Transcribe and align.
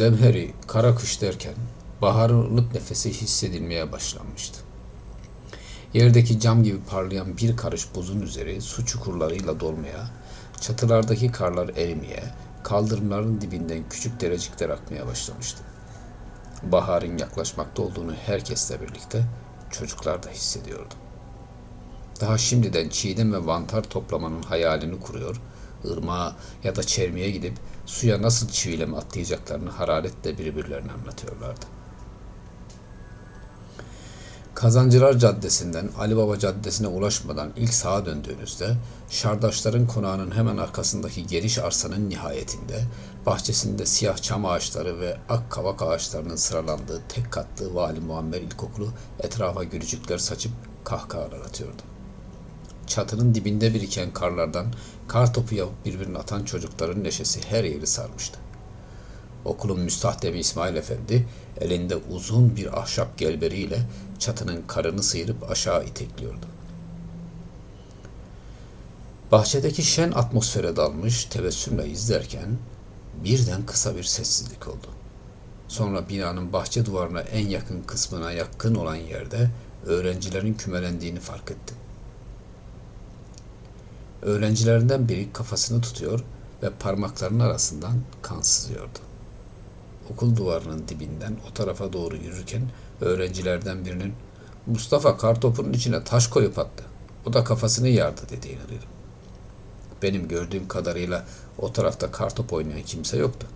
Zemheri 0.00 0.54
kara 0.66 0.94
kış 0.94 1.22
derken 1.22 1.54
baharın 2.02 2.54
ılık 2.54 2.74
nefesi 2.74 3.12
hissedilmeye 3.12 3.92
başlanmıştı. 3.92 4.60
Yerdeki 5.94 6.40
cam 6.40 6.62
gibi 6.62 6.78
parlayan 6.90 7.36
bir 7.36 7.56
karış 7.56 7.94
buzun 7.94 8.20
üzeri 8.20 8.60
su 8.60 8.86
çukurlarıyla 8.86 9.60
dolmaya, 9.60 10.10
çatılardaki 10.60 11.32
karlar 11.32 11.68
erimeye, 11.68 12.24
kaldırımların 12.62 13.40
dibinden 13.40 13.88
küçük 13.90 14.20
derecikler 14.20 14.70
akmaya 14.70 15.06
başlamıştı. 15.06 15.62
Baharın 16.62 17.18
yaklaşmakta 17.18 17.82
olduğunu 17.82 18.12
herkesle 18.26 18.80
birlikte 18.80 19.24
çocuklar 19.70 20.22
da 20.22 20.30
hissediyordu. 20.30 20.94
Daha 22.20 22.38
şimdiden 22.38 22.88
çiğdem 22.88 23.32
ve 23.32 23.46
vantar 23.46 23.82
toplamanın 23.82 24.42
hayalini 24.42 25.00
kuruyor, 25.00 25.40
ırmağa 25.90 26.36
ya 26.64 26.76
da 26.76 26.82
çermiye 26.82 27.30
gidip 27.30 27.54
suya 27.86 28.22
nasıl 28.22 28.48
çivileme 28.48 28.96
atlayacaklarını 28.96 29.70
hararetle 29.70 30.38
birbirlerine 30.38 30.92
anlatıyorlardı. 30.92 31.66
Kazancılar 34.54 35.18
Caddesi'nden 35.18 35.88
Ali 35.98 36.16
Baba 36.16 36.38
Caddesi'ne 36.38 36.86
ulaşmadan 36.86 37.52
ilk 37.56 37.74
sağa 37.74 38.06
döndüğünüzde 38.06 38.76
Şardaşların 39.10 39.86
konağının 39.86 40.30
hemen 40.30 40.56
arkasındaki 40.56 41.26
geniş 41.26 41.58
arsanın 41.58 42.10
nihayetinde 42.10 42.84
bahçesinde 43.26 43.86
siyah 43.86 44.16
çam 44.16 44.46
ağaçları 44.46 45.00
ve 45.00 45.16
ak 45.28 45.50
kavak 45.50 45.82
ağaçlarının 45.82 46.36
sıralandığı 46.36 47.02
tek 47.08 47.32
katlı 47.32 47.74
Vali 47.74 48.00
Muammer 48.00 48.40
İlkokulu 48.40 48.88
etrafa 49.20 49.64
gülücükler 49.64 50.18
saçıp 50.18 50.52
kahkahalar 50.84 51.40
atıyordu. 51.40 51.82
Çatının 52.90 53.34
dibinde 53.34 53.74
biriken 53.74 54.12
karlardan 54.12 54.66
kar 55.08 55.34
topu 55.34 55.54
yapıp 55.54 55.84
birbirine 55.84 56.18
atan 56.18 56.44
çocukların 56.44 57.04
neşesi 57.04 57.40
her 57.50 57.64
yeri 57.64 57.86
sarmıştı. 57.86 58.38
Okulun 59.44 59.80
müstahdemi 59.80 60.38
İsmail 60.38 60.76
Efendi 60.76 61.26
elinde 61.60 61.96
uzun 61.96 62.56
bir 62.56 62.78
ahşap 62.80 63.18
gelberiyle 63.18 63.78
çatının 64.18 64.62
karını 64.66 65.02
sıyırıp 65.02 65.50
aşağı 65.50 65.84
itekliyordu. 65.84 66.46
Bahçedeki 69.32 69.82
şen 69.82 70.12
atmosfere 70.12 70.76
dalmış 70.76 71.24
tebessümle 71.24 71.88
izlerken 71.88 72.58
birden 73.24 73.66
kısa 73.66 73.96
bir 73.96 74.04
sessizlik 74.04 74.68
oldu. 74.68 74.86
Sonra 75.68 76.08
binanın 76.08 76.52
bahçe 76.52 76.86
duvarına 76.86 77.20
en 77.20 77.48
yakın 77.48 77.82
kısmına 77.82 78.32
yakın 78.32 78.74
olan 78.74 78.96
yerde 78.96 79.50
öğrencilerin 79.86 80.54
kümelendiğini 80.54 81.20
fark 81.20 81.50
etti. 81.50 81.74
Öğrencilerinden 84.22 85.08
biri 85.08 85.32
kafasını 85.32 85.80
tutuyor 85.80 86.20
ve 86.62 86.70
parmaklarının 86.70 87.40
arasından 87.40 87.92
kan 88.22 88.40
sızıyordu. 88.40 88.98
Okul 90.12 90.36
duvarının 90.36 90.88
dibinden 90.88 91.36
o 91.50 91.54
tarafa 91.54 91.92
doğru 91.92 92.16
yürürken 92.16 92.62
öğrencilerden 93.00 93.84
birinin 93.84 94.14
Mustafa 94.66 95.16
kartopunun 95.16 95.72
içine 95.72 96.04
taş 96.04 96.26
koyup 96.26 96.58
attı. 96.58 96.84
O 97.26 97.32
da 97.32 97.44
kafasını 97.44 97.88
yardı 97.88 98.20
dediğini 98.30 98.68
duydum. 98.68 98.88
Benim 100.02 100.28
gördüğüm 100.28 100.68
kadarıyla 100.68 101.26
o 101.58 101.72
tarafta 101.72 102.10
kartop 102.10 102.52
oynayan 102.52 102.82
kimse 102.82 103.16
yoktu. 103.16 103.46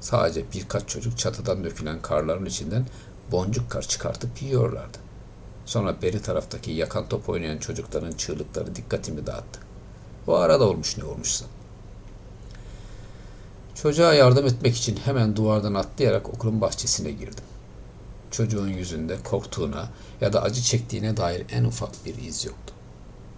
Sadece 0.00 0.44
birkaç 0.54 0.88
çocuk 0.88 1.18
çatıdan 1.18 1.64
dökülen 1.64 2.02
karların 2.02 2.46
içinden 2.46 2.86
boncuk 3.32 3.70
kar 3.70 3.82
çıkartıp 3.82 4.42
yiyorlardı. 4.42 4.98
Sonra 5.66 6.02
beri 6.02 6.22
taraftaki 6.22 6.70
yakan 6.70 7.08
top 7.08 7.28
oynayan 7.28 7.58
çocukların 7.58 8.12
çığlıkları 8.12 8.74
dikkatimi 8.74 9.26
dağıttı. 9.26 9.60
O 10.26 10.34
arada 10.34 10.68
olmuş 10.68 10.98
ne 10.98 11.04
olmuşsa. 11.04 11.46
Çocuğa 13.74 14.14
yardım 14.14 14.46
etmek 14.46 14.76
için 14.76 14.96
hemen 14.96 15.36
duvardan 15.36 15.74
atlayarak 15.74 16.28
okulun 16.28 16.60
bahçesine 16.60 17.10
girdim. 17.10 17.44
Çocuğun 18.30 18.68
yüzünde 18.68 19.16
korktuğuna 19.24 19.90
ya 20.20 20.32
da 20.32 20.42
acı 20.42 20.62
çektiğine 20.62 21.16
dair 21.16 21.46
en 21.52 21.64
ufak 21.64 22.06
bir 22.06 22.16
iz 22.22 22.44
yoktu. 22.44 22.74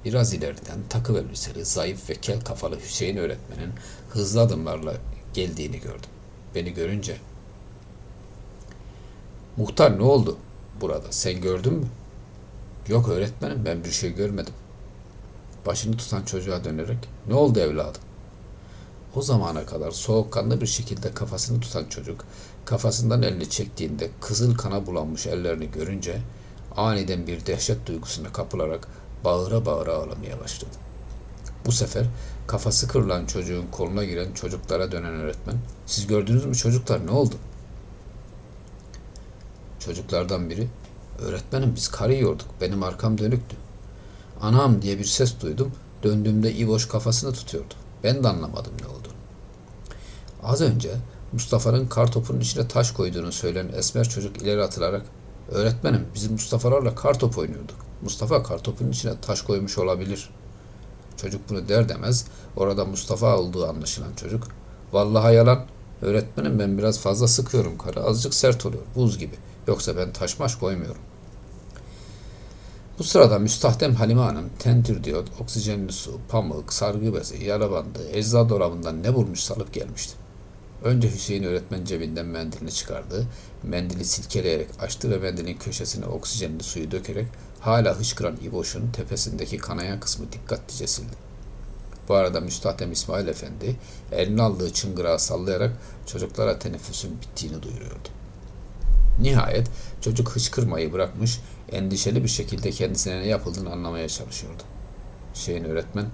Biraz 0.05 0.35
ileriden 0.35 0.79
takı 0.89 1.13
elbiseli, 1.13 1.65
zayıf 1.65 2.11
ve 2.11 2.15
kel 2.15 2.41
kafalı 2.41 2.81
Hüseyin 2.81 3.17
öğretmenin 3.17 3.73
hızlı 4.11 4.41
adımlarla 4.41 4.95
geldiğini 5.35 5.81
gördüm. 5.81 6.11
Beni 6.55 6.75
görünce 6.75 7.17
Muhtar 9.57 9.99
ne 9.99 10.03
oldu 10.03 10.37
burada? 10.81 11.13
Sen 11.13 11.41
gördün 11.41 11.73
mü? 11.73 11.87
Yok 12.89 13.09
öğretmenim 13.09 13.65
ben 13.65 13.85
bir 13.85 13.91
şey 13.91 14.15
görmedim. 14.15 14.55
Başını 15.67 15.97
tutan 15.97 16.23
çocuğa 16.23 16.65
dönerek 16.65 16.99
ne 17.29 17.35
oldu 17.35 17.61
evladım? 17.61 18.03
O 19.15 19.23
zamana 19.23 19.67
kadar 19.67 19.91
soğukkanlı 19.91 20.61
bir 20.61 20.67
şekilde 20.67 21.15
kafasını 21.15 21.61
tutan 21.61 21.85
çocuk 21.85 22.25
kafasından 22.65 23.23
elini 23.23 23.51
çektiğinde 23.51 24.11
kızıl 24.21 24.55
kana 24.55 24.87
bulanmış 24.87 25.27
ellerini 25.27 25.71
görünce 25.71 26.21
aniden 26.77 27.27
bir 27.27 27.47
dehşet 27.47 27.87
duygusuna 27.87 28.33
kapılarak 28.33 28.89
bağıra 29.25 29.67
bağıra 29.67 29.95
ağlamaya 29.95 30.41
başladı. 30.41 30.77
Bu 31.67 31.73
sefer 31.73 32.07
kafası 32.47 32.89
kırılan 32.89 33.27
çocuğun 33.27 33.67
koluna 33.73 34.05
giren 34.05 34.33
çocuklara 34.33 34.93
dönen 34.93 35.13
öğretmen 35.13 35.57
siz 35.87 36.07
gördünüz 36.07 36.45
mü 36.45 36.55
çocuklar 36.55 37.07
ne 37.07 37.11
oldu? 37.11 37.35
Çocuklardan 39.81 40.51
biri 40.51 40.69
öğretmenim 41.19 41.75
biz 41.77 41.89
kar 41.89 42.09
yiyorduk 42.09 42.47
benim 42.61 42.83
arkam 42.83 43.19
dönüktü. 43.19 43.57
Anam 44.41 44.83
diye 44.83 44.99
bir 44.99 45.05
ses 45.05 45.41
duydum 45.41 45.73
döndüğümde 46.03 46.53
İboş 46.53 46.89
kafasını 46.89 47.33
tutuyordu. 47.33 47.75
Ben 48.05 48.25
de 48.25 48.29
anlamadım 48.29 48.73
ne 48.81 48.87
oldu. 48.87 49.09
Az 50.43 50.61
önce 50.61 50.91
Mustafa'nın 51.33 51.87
kar 51.87 52.13
topunun 52.13 52.41
içine 52.41 52.69
taş 52.69 52.91
koyduğunu 52.91 53.33
söyleyen 53.33 53.69
esmer 53.77 54.09
çocuk 54.09 54.43
ileri 54.43 54.63
atılarak 54.63 55.07
öğretmenim 55.51 56.07
bizim 56.15 56.33
Mustafa'larla 56.33 56.95
kar 56.95 57.19
top 57.19 57.39
oynuyorduk. 57.39 57.87
Mustafa 58.03 58.43
kartopunun 58.43 58.91
içine 58.91 59.21
taş 59.21 59.43
koymuş 59.43 59.79
olabilir. 59.79 60.31
Çocuk 61.17 61.51
bunu 61.51 61.69
der 61.69 61.89
demez 61.89 62.27
orada 62.57 62.85
Mustafa 62.85 63.39
olduğu 63.39 63.69
anlaşılan 63.69 64.15
çocuk. 64.15 64.49
Vallahi 64.93 65.35
yalan. 65.35 65.67
Öğretmenim 66.03 66.59
ben 66.59 66.79
biraz 66.79 67.01
fazla 67.01 67.29
sıkıyorum 67.29 67.79
karı. 67.79 68.05
Azıcık 68.05 68.35
sert 68.35 68.67
oluyor. 68.67 68.83
Buz 68.97 69.19
gibi. 69.19 69.35
Yoksa 69.67 69.97
ben 69.97 70.13
taşmaş 70.13 70.55
koymuyorum. 70.55 71.03
Bu 72.99 73.05
sırada 73.05 73.39
müstahdem 73.39 73.95
Halime 73.95 74.21
Hanım 74.21 74.51
tentür 74.59 75.05
diyot, 75.05 75.29
oksijenli 75.41 75.93
su, 75.93 76.21
pamuk, 76.29 76.73
sargı 76.73 77.15
bezi, 77.15 77.45
yara 77.45 77.71
bandı, 77.71 78.09
ecza 78.13 78.49
dolabından 78.49 79.03
ne 79.03 79.15
bulmuş 79.15 79.41
salıp 79.41 79.73
gelmişti. 79.73 80.15
Önce 80.85 81.11
Hüseyin 81.11 81.43
öğretmen 81.43 81.85
cebinden 81.85 82.27
mendilini 82.27 82.73
çıkardı. 82.73 83.27
Mendili 83.63 84.05
silkeleyerek 84.05 84.69
açtı 84.81 85.11
ve 85.11 85.19
mendilin 85.19 85.57
köşesine 85.57 86.07
oksijenli 86.07 86.63
suyu 86.63 86.91
dökerek 86.91 87.27
hala 87.61 87.99
hışkıran 87.99 88.37
İboş'un 88.43 88.91
tepesindeki 88.93 89.59
kanayan 89.59 90.01
kısmı 90.01 90.33
dikkatlice 90.33 90.87
sildi. 90.87 91.17
Bu 92.09 92.15
arada 92.15 92.41
Müstahdem 92.41 92.93
İsmail 92.93 93.29
Efendi 93.29 93.77
eline 94.13 94.43
aldığı 94.43 94.73
çıngırağı 94.73 95.19
sallayarak 95.19 95.73
çocuklara 96.07 96.59
teneffüsün 96.59 97.21
bittiğini 97.21 97.63
duyuruyordu. 97.63 98.09
Nihayet 99.19 99.71
çocuk 100.01 100.29
hıçkırmayı 100.31 100.93
bırakmış, 100.93 101.41
endişeli 101.73 102.25
bir 102.25 102.29
şekilde 102.29 102.71
kendisine 102.71 103.21
ne 103.21 103.27
yapıldığını 103.27 103.73
anlamaya 103.73 104.09
çalışıyordu. 104.09 104.63
Hüseyin 105.35 105.65
öğretmen, 105.65 106.07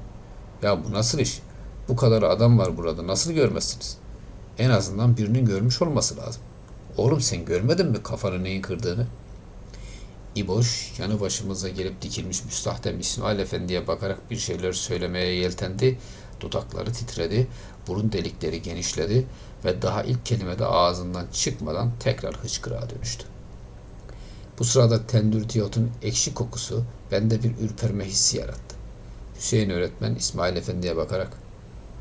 ya 0.62 0.84
bu 0.84 0.92
nasıl 0.92 1.18
iş? 1.18 1.42
Bu 1.88 1.96
kadar 1.96 2.22
adam 2.22 2.58
var 2.58 2.76
burada, 2.76 3.06
nasıl 3.06 3.32
görmezsiniz? 3.32 3.96
En 4.58 4.70
azından 4.70 5.16
birinin 5.16 5.44
görmüş 5.44 5.82
olması 5.82 6.16
lazım. 6.16 6.42
Oğlum 6.96 7.20
sen 7.20 7.44
görmedin 7.44 7.86
mi 7.86 8.02
kafanı 8.02 8.44
neyin 8.44 8.62
kırdığını? 8.62 9.06
İboş 10.34 10.92
yanı 10.98 11.20
başımıza 11.20 11.68
gelip 11.68 12.02
dikilmiş 12.02 12.44
müstahdem 12.44 13.00
İsmail 13.00 13.38
Efendi'ye 13.38 13.86
bakarak 13.86 14.30
bir 14.30 14.36
şeyler 14.36 14.72
söylemeye 14.72 15.34
yeltendi. 15.34 15.98
Dudakları 16.42 16.92
titredi, 16.92 17.46
burun 17.88 18.12
delikleri 18.12 18.62
genişledi 18.62 19.26
ve 19.64 19.82
daha 19.82 20.02
ilk 20.02 20.26
kelimede 20.26 20.66
ağzından 20.66 21.26
çıkmadan 21.32 21.92
tekrar 22.00 22.34
hıçkırığa 22.34 22.90
dönüştü. 22.90 23.24
Bu 24.58 24.64
sırada 24.64 25.06
tendür 25.06 25.48
diyotun 25.48 25.90
ekşi 26.02 26.34
kokusu 26.34 26.84
bende 27.12 27.42
bir 27.42 27.58
ürperme 27.58 28.04
hissi 28.04 28.36
yarattı. 28.36 28.76
Hüseyin 29.36 29.70
öğretmen 29.70 30.14
İsmail 30.14 30.56
Efendi'ye 30.56 30.96
bakarak 30.96 31.30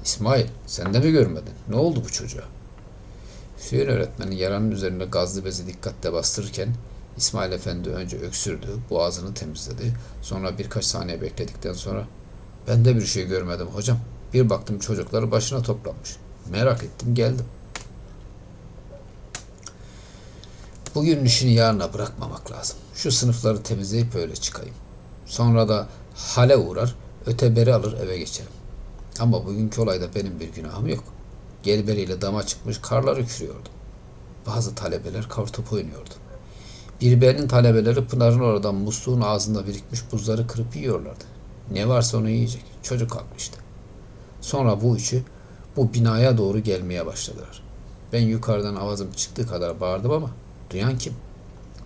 İsmail 0.03 0.47
sen 0.65 0.93
de 0.93 0.99
mi 0.99 1.11
görmedin? 1.11 1.53
Ne 1.69 1.75
oldu 1.75 2.01
bu 2.05 2.11
çocuğa? 2.11 2.43
Hüseyin 3.57 3.87
öğretmenin 3.87 4.35
yaranın 4.35 4.71
üzerine 4.71 5.05
gazlı 5.05 5.45
bezi 5.45 5.67
dikkatle 5.67 6.13
bastırırken 6.13 6.69
İsmail 7.17 7.51
Efendi 7.51 7.89
önce 7.89 8.17
öksürdü, 8.17 8.67
boğazını 8.89 9.33
temizledi. 9.33 9.93
Sonra 10.21 10.57
birkaç 10.57 10.85
saniye 10.85 11.21
bekledikten 11.21 11.73
sonra 11.73 12.07
ben 12.67 12.85
de 12.85 12.95
bir 12.95 13.05
şey 13.05 13.27
görmedim 13.27 13.67
hocam. 13.67 13.97
Bir 14.33 14.49
baktım 14.49 14.79
çocukları 14.79 15.31
başına 15.31 15.61
toplanmış. 15.61 16.17
Merak 16.49 16.83
ettim 16.83 17.15
geldim. 17.15 17.45
Bugün 20.95 21.25
işini 21.25 21.53
yarına 21.53 21.93
bırakmamak 21.93 22.51
lazım. 22.51 22.77
Şu 22.95 23.11
sınıfları 23.11 23.63
temizleyip 23.63 24.15
öyle 24.15 24.35
çıkayım. 24.35 24.75
Sonra 25.25 25.69
da 25.69 25.87
hale 26.15 26.57
uğrar, 26.57 26.95
öteberi 27.25 27.73
alır 27.73 27.97
eve 27.99 28.17
geçerim. 28.17 28.51
Ama 29.19 29.45
bugünkü 29.45 29.81
olayda 29.81 30.15
benim 30.15 30.39
bir 30.39 30.49
günahım 30.49 30.87
yok. 30.87 31.03
Gelberiyle 31.63 32.21
dama 32.21 32.45
çıkmış 32.45 32.77
karlar 32.77 33.17
üfürüyordu. 33.17 33.69
Bazı 34.47 34.75
talebeler 34.75 35.29
kartopu 35.29 35.75
oynuyordu. 35.75 36.13
Birberinin 37.01 37.47
talebeleri 37.47 38.05
Pınar'ın 38.05 38.39
oradan 38.39 38.75
musluğun 38.75 39.21
ağzında 39.21 39.67
birikmiş 39.67 40.11
buzları 40.11 40.47
kırıp 40.47 40.75
yiyorlardı. 40.75 41.23
Ne 41.71 41.87
varsa 41.87 42.17
onu 42.17 42.29
yiyecek. 42.29 42.63
Çocuk 42.83 43.11
kalmıştı. 43.11 43.59
Sonra 44.41 44.81
bu 44.81 44.95
üçü 44.95 45.23
bu 45.77 45.93
binaya 45.93 46.37
doğru 46.37 46.59
gelmeye 46.59 47.05
başladılar. 47.05 47.63
Ben 48.13 48.21
yukarıdan 48.21 48.75
avazım 48.75 49.11
çıktığı 49.11 49.47
kadar 49.47 49.79
bağırdım 49.79 50.11
ama 50.11 50.29
duyan 50.69 50.97
kim? 50.97 51.13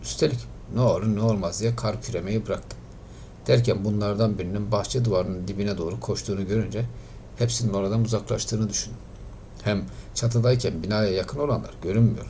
Üstelik 0.04 0.40
ne 0.76 0.82
olur 0.82 1.16
ne 1.16 1.22
olmaz 1.22 1.62
diye 1.62 1.76
kar 1.76 2.02
küremeyi 2.02 2.48
bıraktım. 2.48 2.80
Derken 3.48 3.86
bunlardan 3.86 4.40
birinin 4.40 4.72
bahçe 4.72 5.06
duvarının 5.06 5.48
dibine 5.48 5.78
doğru 5.78 6.00
koştuğunu 6.00 6.48
görünce 6.48 6.86
hepsinin 7.38 7.74
oradan 7.74 8.04
uzaklaştığını 8.04 8.70
düşündüm. 8.70 9.00
Hem 9.64 9.86
çatıdayken 10.16 10.84
binaya 10.84 11.10
yakın 11.12 11.40
olanlar 11.40 11.74
görünmüyor. 11.82 12.26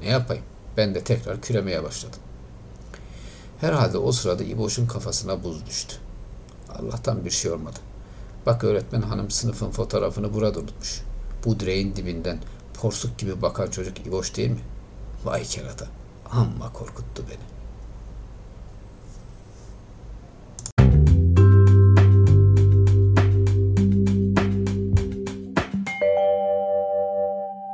Ne 0.00 0.08
yapayım? 0.08 0.44
Ben 0.76 0.94
de 0.94 1.04
tekrar 1.04 1.40
küremeye 1.40 1.84
başladım. 1.84 2.20
Herhalde 3.60 3.98
o 3.98 4.12
sırada 4.12 4.44
İboş'un 4.44 4.86
kafasına 4.86 5.44
buz 5.44 5.66
düştü. 5.66 5.96
Allah'tan 6.78 7.24
bir 7.24 7.30
şey 7.30 7.50
olmadı. 7.52 7.78
Bak 8.50 8.64
öğretmen 8.64 9.02
hanım 9.02 9.30
sınıfın 9.30 9.70
fotoğrafını 9.70 10.34
burada 10.34 10.58
unutmuş. 10.58 11.02
Bu 11.44 11.60
direğin 11.60 11.96
dibinden 11.96 12.38
porsuk 12.74 13.18
gibi 13.18 13.42
bakan 13.42 13.70
çocuk 13.70 14.06
İboş 14.06 14.36
değil 14.36 14.50
mi? 14.50 14.60
Vay 15.24 15.44
kerata. 15.44 15.86
Amma 16.30 16.72
korkuttu 16.72 17.24
beni. 17.30 17.59